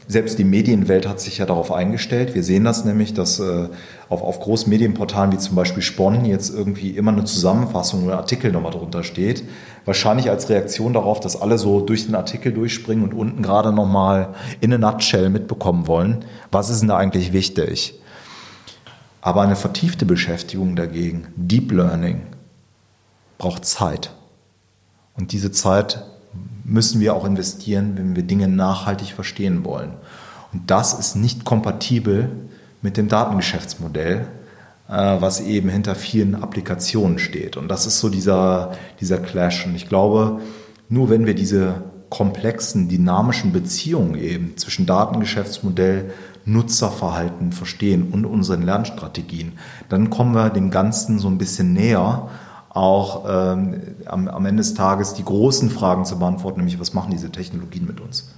[0.09, 2.35] selbst die Medienwelt hat sich ja darauf eingestellt.
[2.35, 3.69] Wir sehen das nämlich, dass äh,
[4.09, 8.53] auf, auf großen Medienportalen wie zum Beispiel Spon jetzt irgendwie immer eine Zusammenfassung oder Artikel
[8.53, 9.45] nochmal drunter steht.
[9.85, 14.35] Wahrscheinlich als Reaktion darauf, dass alle so durch den Artikel durchspringen und unten gerade nochmal
[14.61, 16.25] in a nutshell mitbekommen wollen.
[16.51, 18.01] Was ist denn da eigentlich wichtig?
[19.21, 22.23] Aber eine vertiefte Beschäftigung dagegen, Deep Learning,
[23.39, 24.13] braucht Zeit.
[25.15, 26.05] Und diese Zeit
[26.65, 29.93] müssen wir auch investieren, wenn wir Dinge nachhaltig verstehen wollen.
[30.53, 32.29] Und das ist nicht kompatibel
[32.83, 34.27] mit dem Datengeschäftsmodell,
[34.89, 37.57] äh, was eben hinter vielen Applikationen steht.
[37.57, 39.67] Und das ist so dieser, dieser Clash.
[39.67, 40.41] Und ich glaube,
[40.89, 46.11] nur wenn wir diese komplexen, dynamischen Beziehungen eben zwischen Datengeschäftsmodell,
[46.45, 49.53] Nutzerverhalten verstehen und unseren Lernstrategien,
[49.89, 52.29] dann kommen wir dem Ganzen so ein bisschen näher,
[52.75, 57.11] auch ähm, am, am Ende des Tages die großen Fragen zu beantworten, nämlich was machen
[57.11, 58.35] diese Technologien mit uns?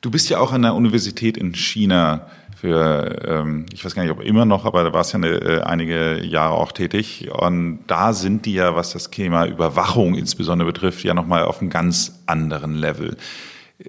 [0.00, 4.12] Du bist ja auch an der Universität in China für, ähm, ich weiß gar nicht,
[4.12, 7.28] ob immer noch, aber da warst ja eine, äh, einige Jahre auch tätig.
[7.32, 11.70] Und da sind die ja, was das Thema Überwachung insbesondere betrifft, ja nochmal auf einem
[11.70, 13.16] ganz anderen Level.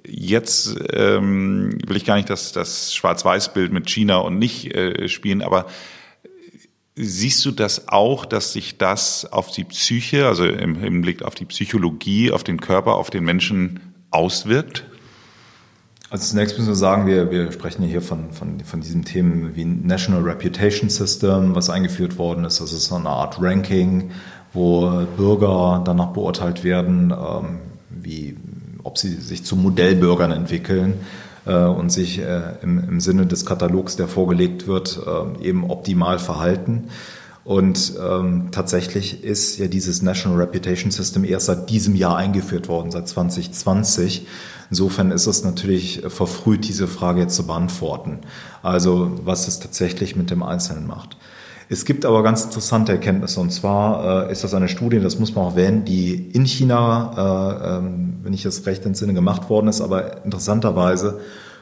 [0.06, 5.42] Jetzt ähm, will ich gar nicht das, das Schwarz-Weiß-Bild mit China und nicht äh, spielen,
[5.42, 5.68] aber
[6.98, 11.46] siehst du das auch, dass sich das auf die Psyche, also im Hinblick auf die
[11.46, 14.86] Psychologie, auf den Körper, auf den Menschen auswirkt?
[16.10, 19.66] Also zunächst müssen wir sagen, wir, wir sprechen hier von, von, von diesen Themen wie
[19.66, 22.62] National Reputation System, was eingeführt worden ist.
[22.62, 24.12] Das ist eine Art Ranking,
[24.54, 28.38] wo Bürger danach beurteilt werden, ähm, wie,
[28.84, 30.96] ob sie sich zu Modellbürgern entwickeln
[31.54, 36.90] und sich äh, im, im Sinne des Katalogs, der vorgelegt wird, äh, eben optimal verhalten.
[37.48, 42.92] Und ähm, tatsächlich ist ja dieses National Reputation System erst seit diesem Jahr eingeführt worden,
[42.92, 44.28] seit 2020.
[44.70, 48.20] Insofern ist es natürlich verfrüht, diese Frage jetzt zu beantworten.
[48.62, 51.16] Also was es tatsächlich mit dem Einzelnen macht.
[51.70, 55.36] Es gibt aber ganz interessante Erkenntnisse und zwar äh, ist das eine Studie, das muss
[55.36, 57.12] man auch erwähnen, die in China,
[57.62, 61.20] äh, ähm, wenn ich das recht entsinne, gemacht worden ist, aber interessanterweise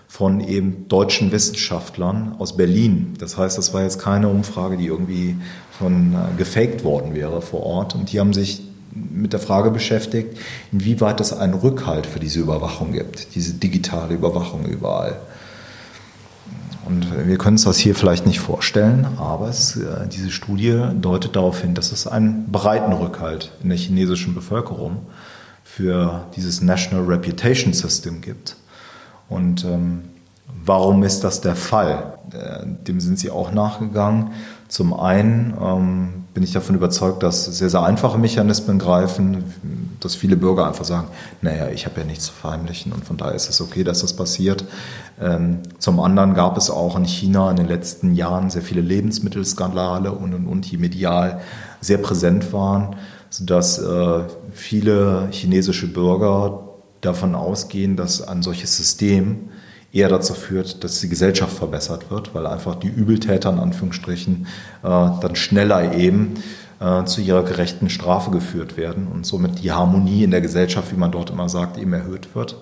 [0.07, 3.15] von eben deutschen Wissenschaftlern aus Berlin.
[3.17, 5.37] Das heißt, das war jetzt keine Umfrage, die irgendwie
[5.71, 7.95] von äh, gefaked worden wäre vor Ort.
[7.95, 8.61] Und die haben sich
[8.93, 10.37] mit der Frage beschäftigt,
[10.71, 15.17] inwieweit es einen Rückhalt für diese Überwachung gibt, diese digitale Überwachung überall.
[16.85, 21.35] Und wir können uns das hier vielleicht nicht vorstellen, aber es, äh, diese Studie deutet
[21.35, 24.97] darauf hin, dass es einen breiten Rückhalt in der chinesischen Bevölkerung
[25.63, 28.55] für dieses National Reputation System gibt.
[29.29, 30.03] Und ähm,
[30.63, 32.19] warum ist das der Fall?
[32.31, 34.31] Äh, dem sind sie auch nachgegangen.
[34.67, 39.43] Zum einen ähm, bin ich davon überzeugt, dass sehr, sehr einfache Mechanismen greifen,
[40.05, 41.07] dass viele Bürger einfach sagen,
[41.41, 44.13] naja, ich habe ja nichts zu verheimlichen und von daher ist es okay, dass das
[44.13, 44.65] passiert.
[45.19, 50.11] Ähm, zum anderen gab es auch in China in den letzten Jahren sehr viele Lebensmittelskandale
[50.11, 51.41] und, und, und die medial
[51.81, 52.95] sehr präsent waren,
[53.29, 56.69] sodass äh, viele chinesische Bürger
[57.01, 59.49] davon ausgehen, dass ein solches System
[59.91, 64.47] eher dazu führt, dass die Gesellschaft verbessert wird, weil einfach die Übeltäter in Anführungsstrichen
[64.83, 66.33] äh, dann schneller eben
[66.79, 70.97] äh, zu ihrer gerechten Strafe geführt werden und somit die Harmonie in der Gesellschaft, wie
[70.97, 72.57] man dort immer sagt, eben erhöht wird.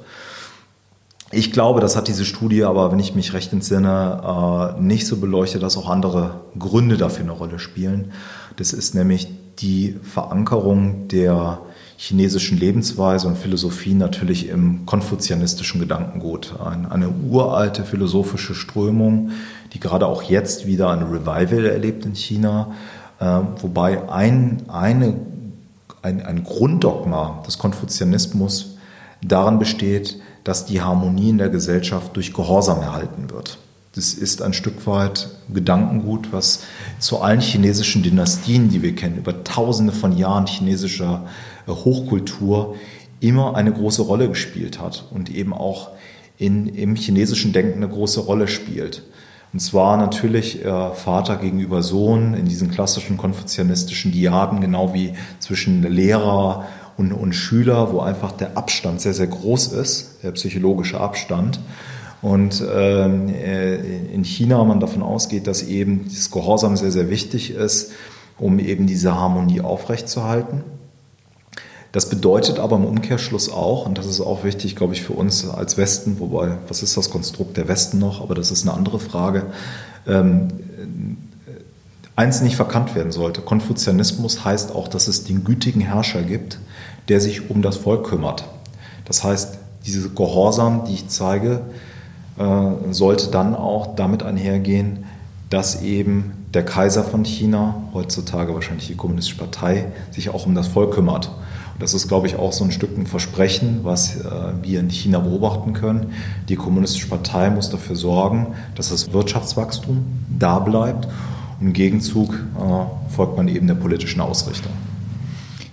[1.32, 5.18] Ich glaube, das hat diese Studie aber, wenn ich mich recht entsinne, äh, nicht so
[5.18, 8.12] beleuchtet, dass auch andere Gründe dafür eine Rolle spielen.
[8.58, 9.28] Das ist nämlich
[9.60, 11.60] die Verankerung der
[11.98, 16.54] chinesischen Lebensweise und Philosophie natürlich im konfuzianistischen Gedankengut.
[16.64, 19.32] Ein, eine uralte philosophische Strömung,
[19.74, 22.74] die gerade auch jetzt wieder ein Revival erlebt in China,
[23.62, 25.16] wobei ein, eine,
[26.02, 28.78] ein, ein Grunddogma des Konfuzianismus
[29.22, 33.58] darin besteht, dass die Harmonie in der Gesellschaft durch Gehorsam erhalten wird.
[33.96, 36.64] Das ist ein Stück weit Gedankengut, was
[37.00, 41.28] zu allen chinesischen Dynastien, die wir kennen, über tausende von Jahren chinesischer
[41.68, 42.76] äh, Hochkultur
[43.20, 45.92] immer eine große Rolle gespielt hat und eben auch
[46.38, 49.04] in, im chinesischen Denken eine große Rolle spielt.
[49.54, 55.84] Und zwar natürlich äh, Vater gegenüber Sohn in diesen klassischen konfuzianistischen Diaden, genau wie zwischen
[55.84, 56.66] Lehrer
[56.98, 61.60] und, und Schüler, wo einfach der Abstand sehr, sehr groß ist, der psychologische Abstand.
[62.24, 67.52] Und ähm, äh, in China man davon ausgeht, dass eben das Gehorsam sehr, sehr wichtig
[67.52, 67.92] ist,
[68.40, 70.64] um eben diese Harmonie aufrechtzuerhalten.
[71.94, 75.48] Das bedeutet aber im Umkehrschluss auch, und das ist auch wichtig, glaube ich, für uns
[75.48, 79.00] als Westen, wobei, was ist das Konstrukt der Westen noch, aber das ist eine andere
[79.00, 79.46] Frage,
[80.08, 80.48] ähm,
[82.16, 83.42] eins nicht verkannt werden sollte.
[83.42, 86.58] Konfuzianismus heißt auch, dass es den gütigen Herrscher gibt,
[87.10, 88.44] der sich um das Volk kümmert.
[89.06, 91.62] Das heißt, diese Gehorsam, die ich zeige,
[92.40, 95.06] äh, sollte dann auch damit einhergehen,
[95.52, 100.70] dass eben der Kaiser von China, heutzutage wahrscheinlich die Kommunistische Partei, sich auch um das
[100.70, 101.30] Volk kümmert.
[101.84, 104.30] Das ist, glaube ich, auch so ein Stück ein Versprechen, was äh,
[104.62, 106.14] wir in China beobachten können.
[106.48, 110.06] Die Kommunistische Partei muss dafür sorgen, dass das Wirtschaftswachstum
[110.40, 111.10] da bleibt.
[111.60, 114.72] Und im Gegenzug äh, folgt man eben der politischen Ausrichtung.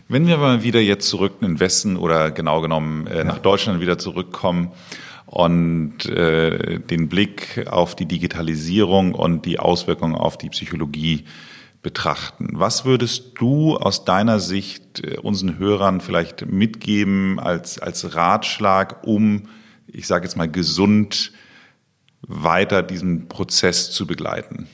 [0.08, 3.80] Wenn wir mal wieder jetzt zurück in den Westen oder genau genommen äh, nach Deutschland
[3.80, 4.72] wieder zurückkommen
[5.26, 11.24] und äh, den Blick auf die Digitalisierung und die Auswirkungen auf die Psychologie
[11.82, 12.48] betrachten.
[12.52, 19.48] Was würdest du aus deiner Sicht äh, unseren Hörern vielleicht mitgeben als, als Ratschlag, um,
[19.86, 21.32] ich sage jetzt mal, gesund
[22.22, 24.68] weiter diesen Prozess zu begleiten?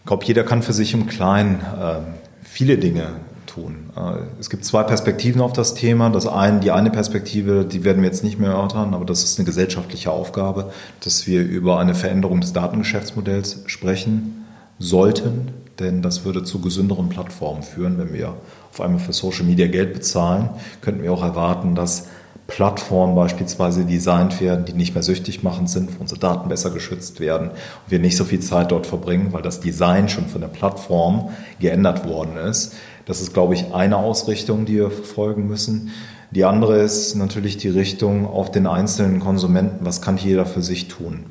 [0.00, 2.00] Ich glaube, jeder kann für sich im Kleinen äh,
[2.42, 3.90] viele Dinge tun.
[3.96, 6.10] Äh, es gibt zwei Perspektiven auf das Thema.
[6.10, 9.38] Das eine, die eine Perspektive, die werden wir jetzt nicht mehr erörtern, aber das ist
[9.38, 14.37] eine gesellschaftliche Aufgabe, dass wir über eine Veränderung des Datengeschäftsmodells sprechen
[14.78, 17.98] sollten, denn das würde zu gesünderen Plattformen führen.
[17.98, 18.34] Wenn wir
[18.70, 22.08] auf einmal für Social Media Geld bezahlen, könnten wir auch erwarten, dass
[22.48, 27.20] Plattformen beispielsweise designt werden, die nicht mehr süchtig machend sind, wo unsere Daten besser geschützt
[27.20, 30.48] werden und wir nicht so viel Zeit dort verbringen, weil das Design schon von der
[30.48, 31.28] Plattform
[31.60, 32.74] geändert worden ist.
[33.04, 35.90] Das ist, glaube ich, eine Ausrichtung, die wir verfolgen müssen.
[36.30, 39.84] Die andere ist natürlich die Richtung auf den einzelnen Konsumenten.
[39.84, 41.26] Was kann jeder für sich tun?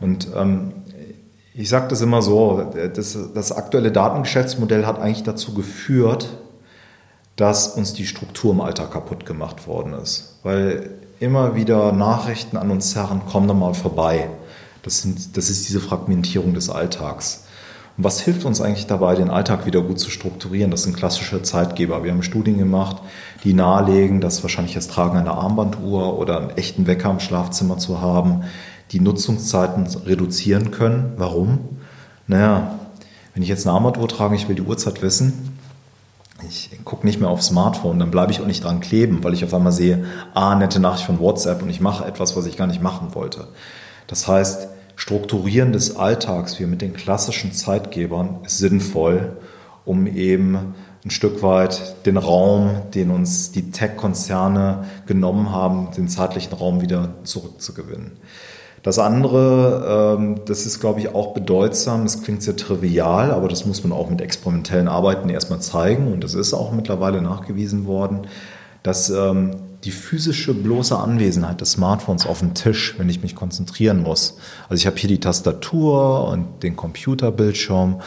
[0.00, 0.72] Und ähm,
[1.58, 6.28] ich sage das immer so, das, das aktuelle Datengeschäftsmodell hat eigentlich dazu geführt,
[7.36, 10.38] dass uns die Struktur im Alltag kaputt gemacht worden ist.
[10.42, 14.28] Weil immer wieder Nachrichten an uns zerren, komm doch mal vorbei.
[14.82, 17.44] Das, sind, das ist diese Fragmentierung des Alltags.
[17.96, 20.70] Und was hilft uns eigentlich dabei, den Alltag wieder gut zu strukturieren?
[20.70, 22.04] Das sind klassische Zeitgeber.
[22.04, 22.98] Wir haben Studien gemacht,
[23.44, 28.00] die nahelegen, dass wahrscheinlich das Tragen einer Armbanduhr oder einen echten Wecker im Schlafzimmer zu
[28.02, 28.44] haben,
[28.92, 31.14] die Nutzungszeiten reduzieren können.
[31.16, 31.60] Warum?
[32.26, 32.78] Naja,
[33.34, 35.56] wenn ich jetzt eine Armbanduhr trage, ich will die Uhrzeit wissen,
[36.48, 39.44] ich gucke nicht mehr aufs Smartphone, dann bleibe ich auch nicht dran kleben, weil ich
[39.44, 42.66] auf einmal sehe, ah, nette Nachricht von WhatsApp und ich mache etwas, was ich gar
[42.66, 43.48] nicht machen wollte.
[44.06, 49.36] Das heißt, Strukturieren des Alltags wie mit den klassischen Zeitgebern ist sinnvoll,
[49.84, 56.54] um eben ein Stück weit den Raum, den uns die Tech-Konzerne genommen haben, den zeitlichen
[56.54, 58.12] Raum wieder zurückzugewinnen.
[58.82, 62.04] Das andere, ähm, das ist, glaube ich, auch bedeutsam.
[62.04, 66.12] Es klingt sehr trivial, aber das muss man auch mit experimentellen Arbeiten erstmal zeigen.
[66.12, 68.26] Und das ist auch mittlerweile nachgewiesen worden,
[68.82, 74.02] dass ähm, die physische bloße Anwesenheit des Smartphones auf dem Tisch, wenn ich mich konzentrieren
[74.02, 74.38] muss.
[74.68, 78.00] Also ich habe hier die Tastatur und den Computerbildschirm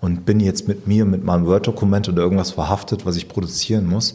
[0.00, 4.14] und bin jetzt mit mir, mit meinem Word-Dokument oder irgendwas verhaftet, was ich produzieren muss.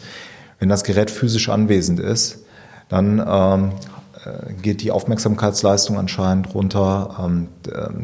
[0.59, 2.43] Wenn das Gerät physisch anwesend ist,
[2.89, 3.71] dann ähm, äh,
[4.61, 7.17] geht die Aufmerksamkeitsleistung anscheinend runter.
[7.19, 7.49] Ähm,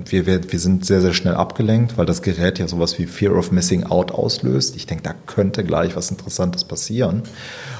[0.05, 3.35] wir, wir, wir sind sehr, sehr schnell abgelenkt, weil das Gerät ja sowas wie Fear
[3.35, 4.75] of Missing Out auslöst.
[4.75, 7.23] Ich denke, da könnte gleich was Interessantes passieren.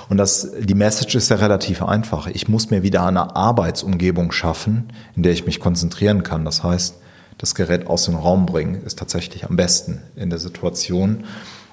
[0.09, 2.27] Und das, die Message ist ja relativ einfach.
[2.27, 6.45] Ich muss mir wieder eine Arbeitsumgebung schaffen, in der ich mich konzentrieren kann.
[6.45, 6.95] Das heißt,
[7.37, 11.25] das Gerät aus dem Raum bringen ist tatsächlich am besten in der Situation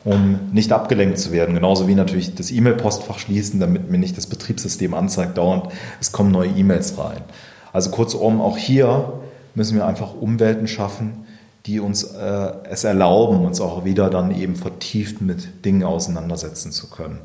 [0.05, 1.55] um nicht abgelenkt zu werden.
[1.55, 5.69] Genauso wie natürlich das E-Mail-Postfach schließen, damit mir nicht das Betriebssystem anzeigt dauernd,
[6.01, 7.23] es kommen neue E-Mails rein.
[7.73, 9.13] Also kurzum, auch hier
[9.55, 11.27] müssen wir einfach Umwelten schaffen,
[11.67, 16.89] die uns äh, es erlauben, uns auch wieder dann eben vertieft mit Dingen auseinandersetzen zu
[16.89, 17.19] können.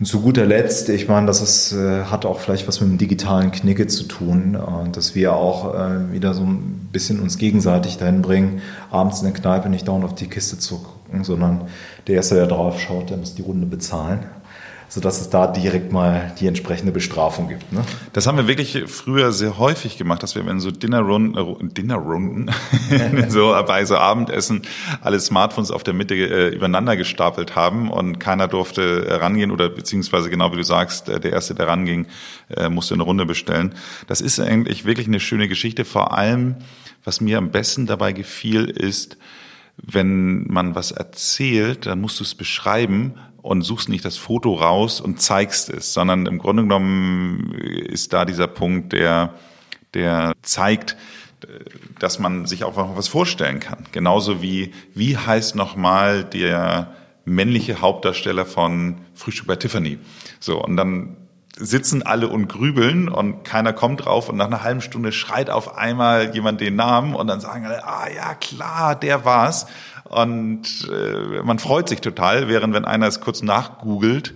[0.00, 2.98] Und zu guter Letzt, ich meine, das ist, äh, hat auch vielleicht was mit dem
[2.98, 7.96] digitalen Knicke zu tun, äh, dass wir auch äh, wieder so ein bisschen uns gegenseitig
[7.96, 11.68] dahin bringen, abends in der Kneipe nicht dauernd auf die Kiste zu gucken, sondern
[12.06, 14.26] der Erste, der drauf schaut, der muss die Runde bezahlen
[14.94, 17.72] sodass es da direkt mal die entsprechende Bestrafung gibt.
[17.72, 17.84] Ne?
[18.12, 22.52] Das haben wir wirklich früher sehr häufig gemacht, dass wir in so Dinnerrunden, äh, Dinnerrunden
[23.28, 24.62] so bei so Abendessen
[25.00, 30.30] alle Smartphones auf der Mitte äh, übereinander gestapelt haben und keiner durfte rangehen oder beziehungsweise
[30.30, 32.06] genau wie du sagst, äh, der Erste, der ranging,
[32.56, 33.74] äh, musste eine Runde bestellen.
[34.06, 35.84] Das ist eigentlich wirklich eine schöne Geschichte.
[35.84, 36.54] Vor allem,
[37.02, 39.16] was mir am besten dabei gefiel, ist,
[39.76, 45.00] wenn man was erzählt, dann musst du es beschreiben und suchst nicht das Foto raus
[45.00, 49.34] und zeigst es, sondern im Grunde genommen ist da dieser Punkt, der,
[49.92, 50.96] der zeigt,
[51.98, 53.84] dass man sich auch was vorstellen kann.
[53.92, 59.98] Genauso wie, wie heißt nochmal der männliche Hauptdarsteller von Frühstück bei Tiffany?
[60.40, 61.16] So, und dann
[61.56, 65.76] sitzen alle und grübeln und keiner kommt drauf und nach einer halben Stunde schreit auf
[65.76, 69.66] einmal jemand den Namen und dann sagen alle, ah ja klar, der war's.
[70.04, 74.34] Und äh, man freut sich total, während wenn einer es kurz nachgoogelt,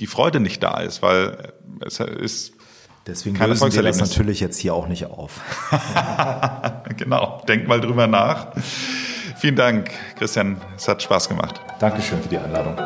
[0.00, 1.52] die Freude nicht da ist, weil
[1.84, 2.54] es ist
[3.06, 5.40] Deswegen Keine lösen wir das natürlich jetzt hier auch nicht auf.
[6.96, 8.48] genau, denk mal drüber nach.
[9.36, 10.60] Vielen Dank, Christian.
[10.76, 11.60] Es hat Spaß gemacht.
[11.78, 12.76] Dankeschön für die Einladung.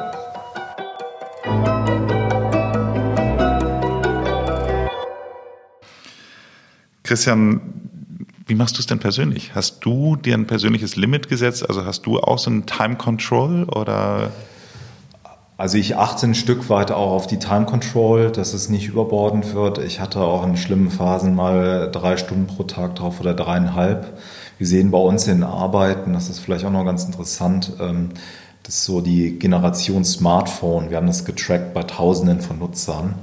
[7.05, 7.61] Christian,
[8.47, 9.55] wie machst du es denn persönlich?
[9.55, 11.69] Hast du dir ein persönliches Limit gesetzt?
[11.69, 14.31] Also hast du auch so ein Time Control oder?
[15.57, 19.55] Also ich achte ein Stück weit auch auf die Time Control, dass es nicht überbordend
[19.55, 19.79] wird.
[19.79, 24.19] Ich hatte auch in schlimmen Phasen mal drei Stunden pro Tag drauf oder dreieinhalb.
[24.59, 28.11] Wir sehen bei uns in Arbeiten, das ist vielleicht auch noch ganz interessant, ähm,
[28.63, 30.89] das ist so die Generation Smartphone.
[30.89, 33.15] Wir haben das getrackt bei Tausenden von Nutzern.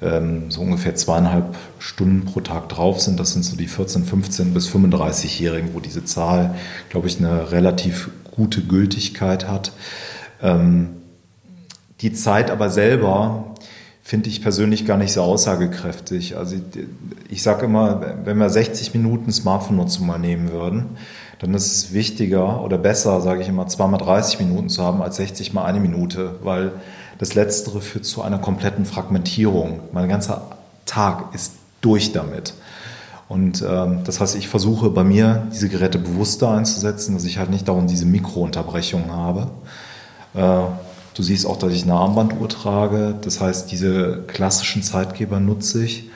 [0.00, 3.18] Ähm, so ungefähr zweieinhalb Stunden pro Tag drauf sind.
[3.18, 6.54] Das sind so die 14, 15 bis 35-Jährigen, wo diese Zahl,
[6.88, 9.72] glaube ich, eine relativ gute Gültigkeit hat.
[10.40, 10.90] Ähm,
[12.00, 13.54] die Zeit aber selber
[14.02, 16.36] finde ich persönlich gar nicht so aussagekräftig.
[16.36, 16.62] Also ich,
[17.28, 20.96] ich sage immer, wenn wir 60 Minuten Smartphone-Nutzung mal nehmen würden,
[21.40, 25.16] dann ist es wichtiger oder besser, sage ich immer, zweimal 30 Minuten zu haben als
[25.16, 26.72] 60 mal eine Minute, weil
[27.18, 29.80] das Letztere führt zu einer kompletten Fragmentierung.
[29.92, 30.56] Mein ganzer
[30.86, 32.54] Tag ist durch damit.
[33.28, 37.50] Und ähm, das heißt, ich versuche bei mir diese Geräte bewusster einzusetzen, dass ich halt
[37.50, 39.50] nicht dauernd diese Mikrounterbrechungen habe.
[40.34, 40.62] Äh,
[41.18, 43.16] Du siehst auch, dass ich eine Armbanduhr trage.
[43.20, 46.10] Das heißt, diese klassischen Zeitgeber nutze ich,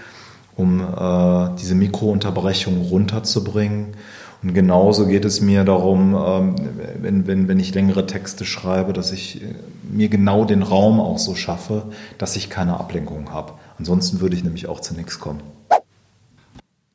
[0.55, 3.96] um äh, diese Mikrounterbrechung runterzubringen.
[4.43, 6.55] Und genauso geht es mir darum, ähm,
[7.01, 9.55] wenn, wenn, wenn ich längere Texte schreibe, dass ich äh,
[9.90, 13.53] mir genau den Raum auch so schaffe, dass ich keine Ablenkung habe.
[13.78, 15.40] Ansonsten würde ich nämlich auch zu nichts kommen.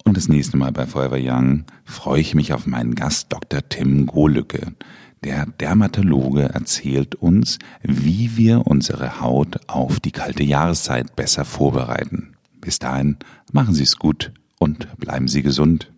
[0.04, 3.62] Und das nächste Mal bei Forever Young freue ich mich auf meinen Gast Dr.
[3.68, 4.74] Tim Gohlücke.
[5.24, 12.36] Der Dermatologe erzählt uns, wie wir unsere Haut auf die kalte Jahreszeit besser vorbereiten.
[12.62, 13.18] Bis dahin
[13.52, 15.92] machen Sie es gut und bleiben Sie gesund.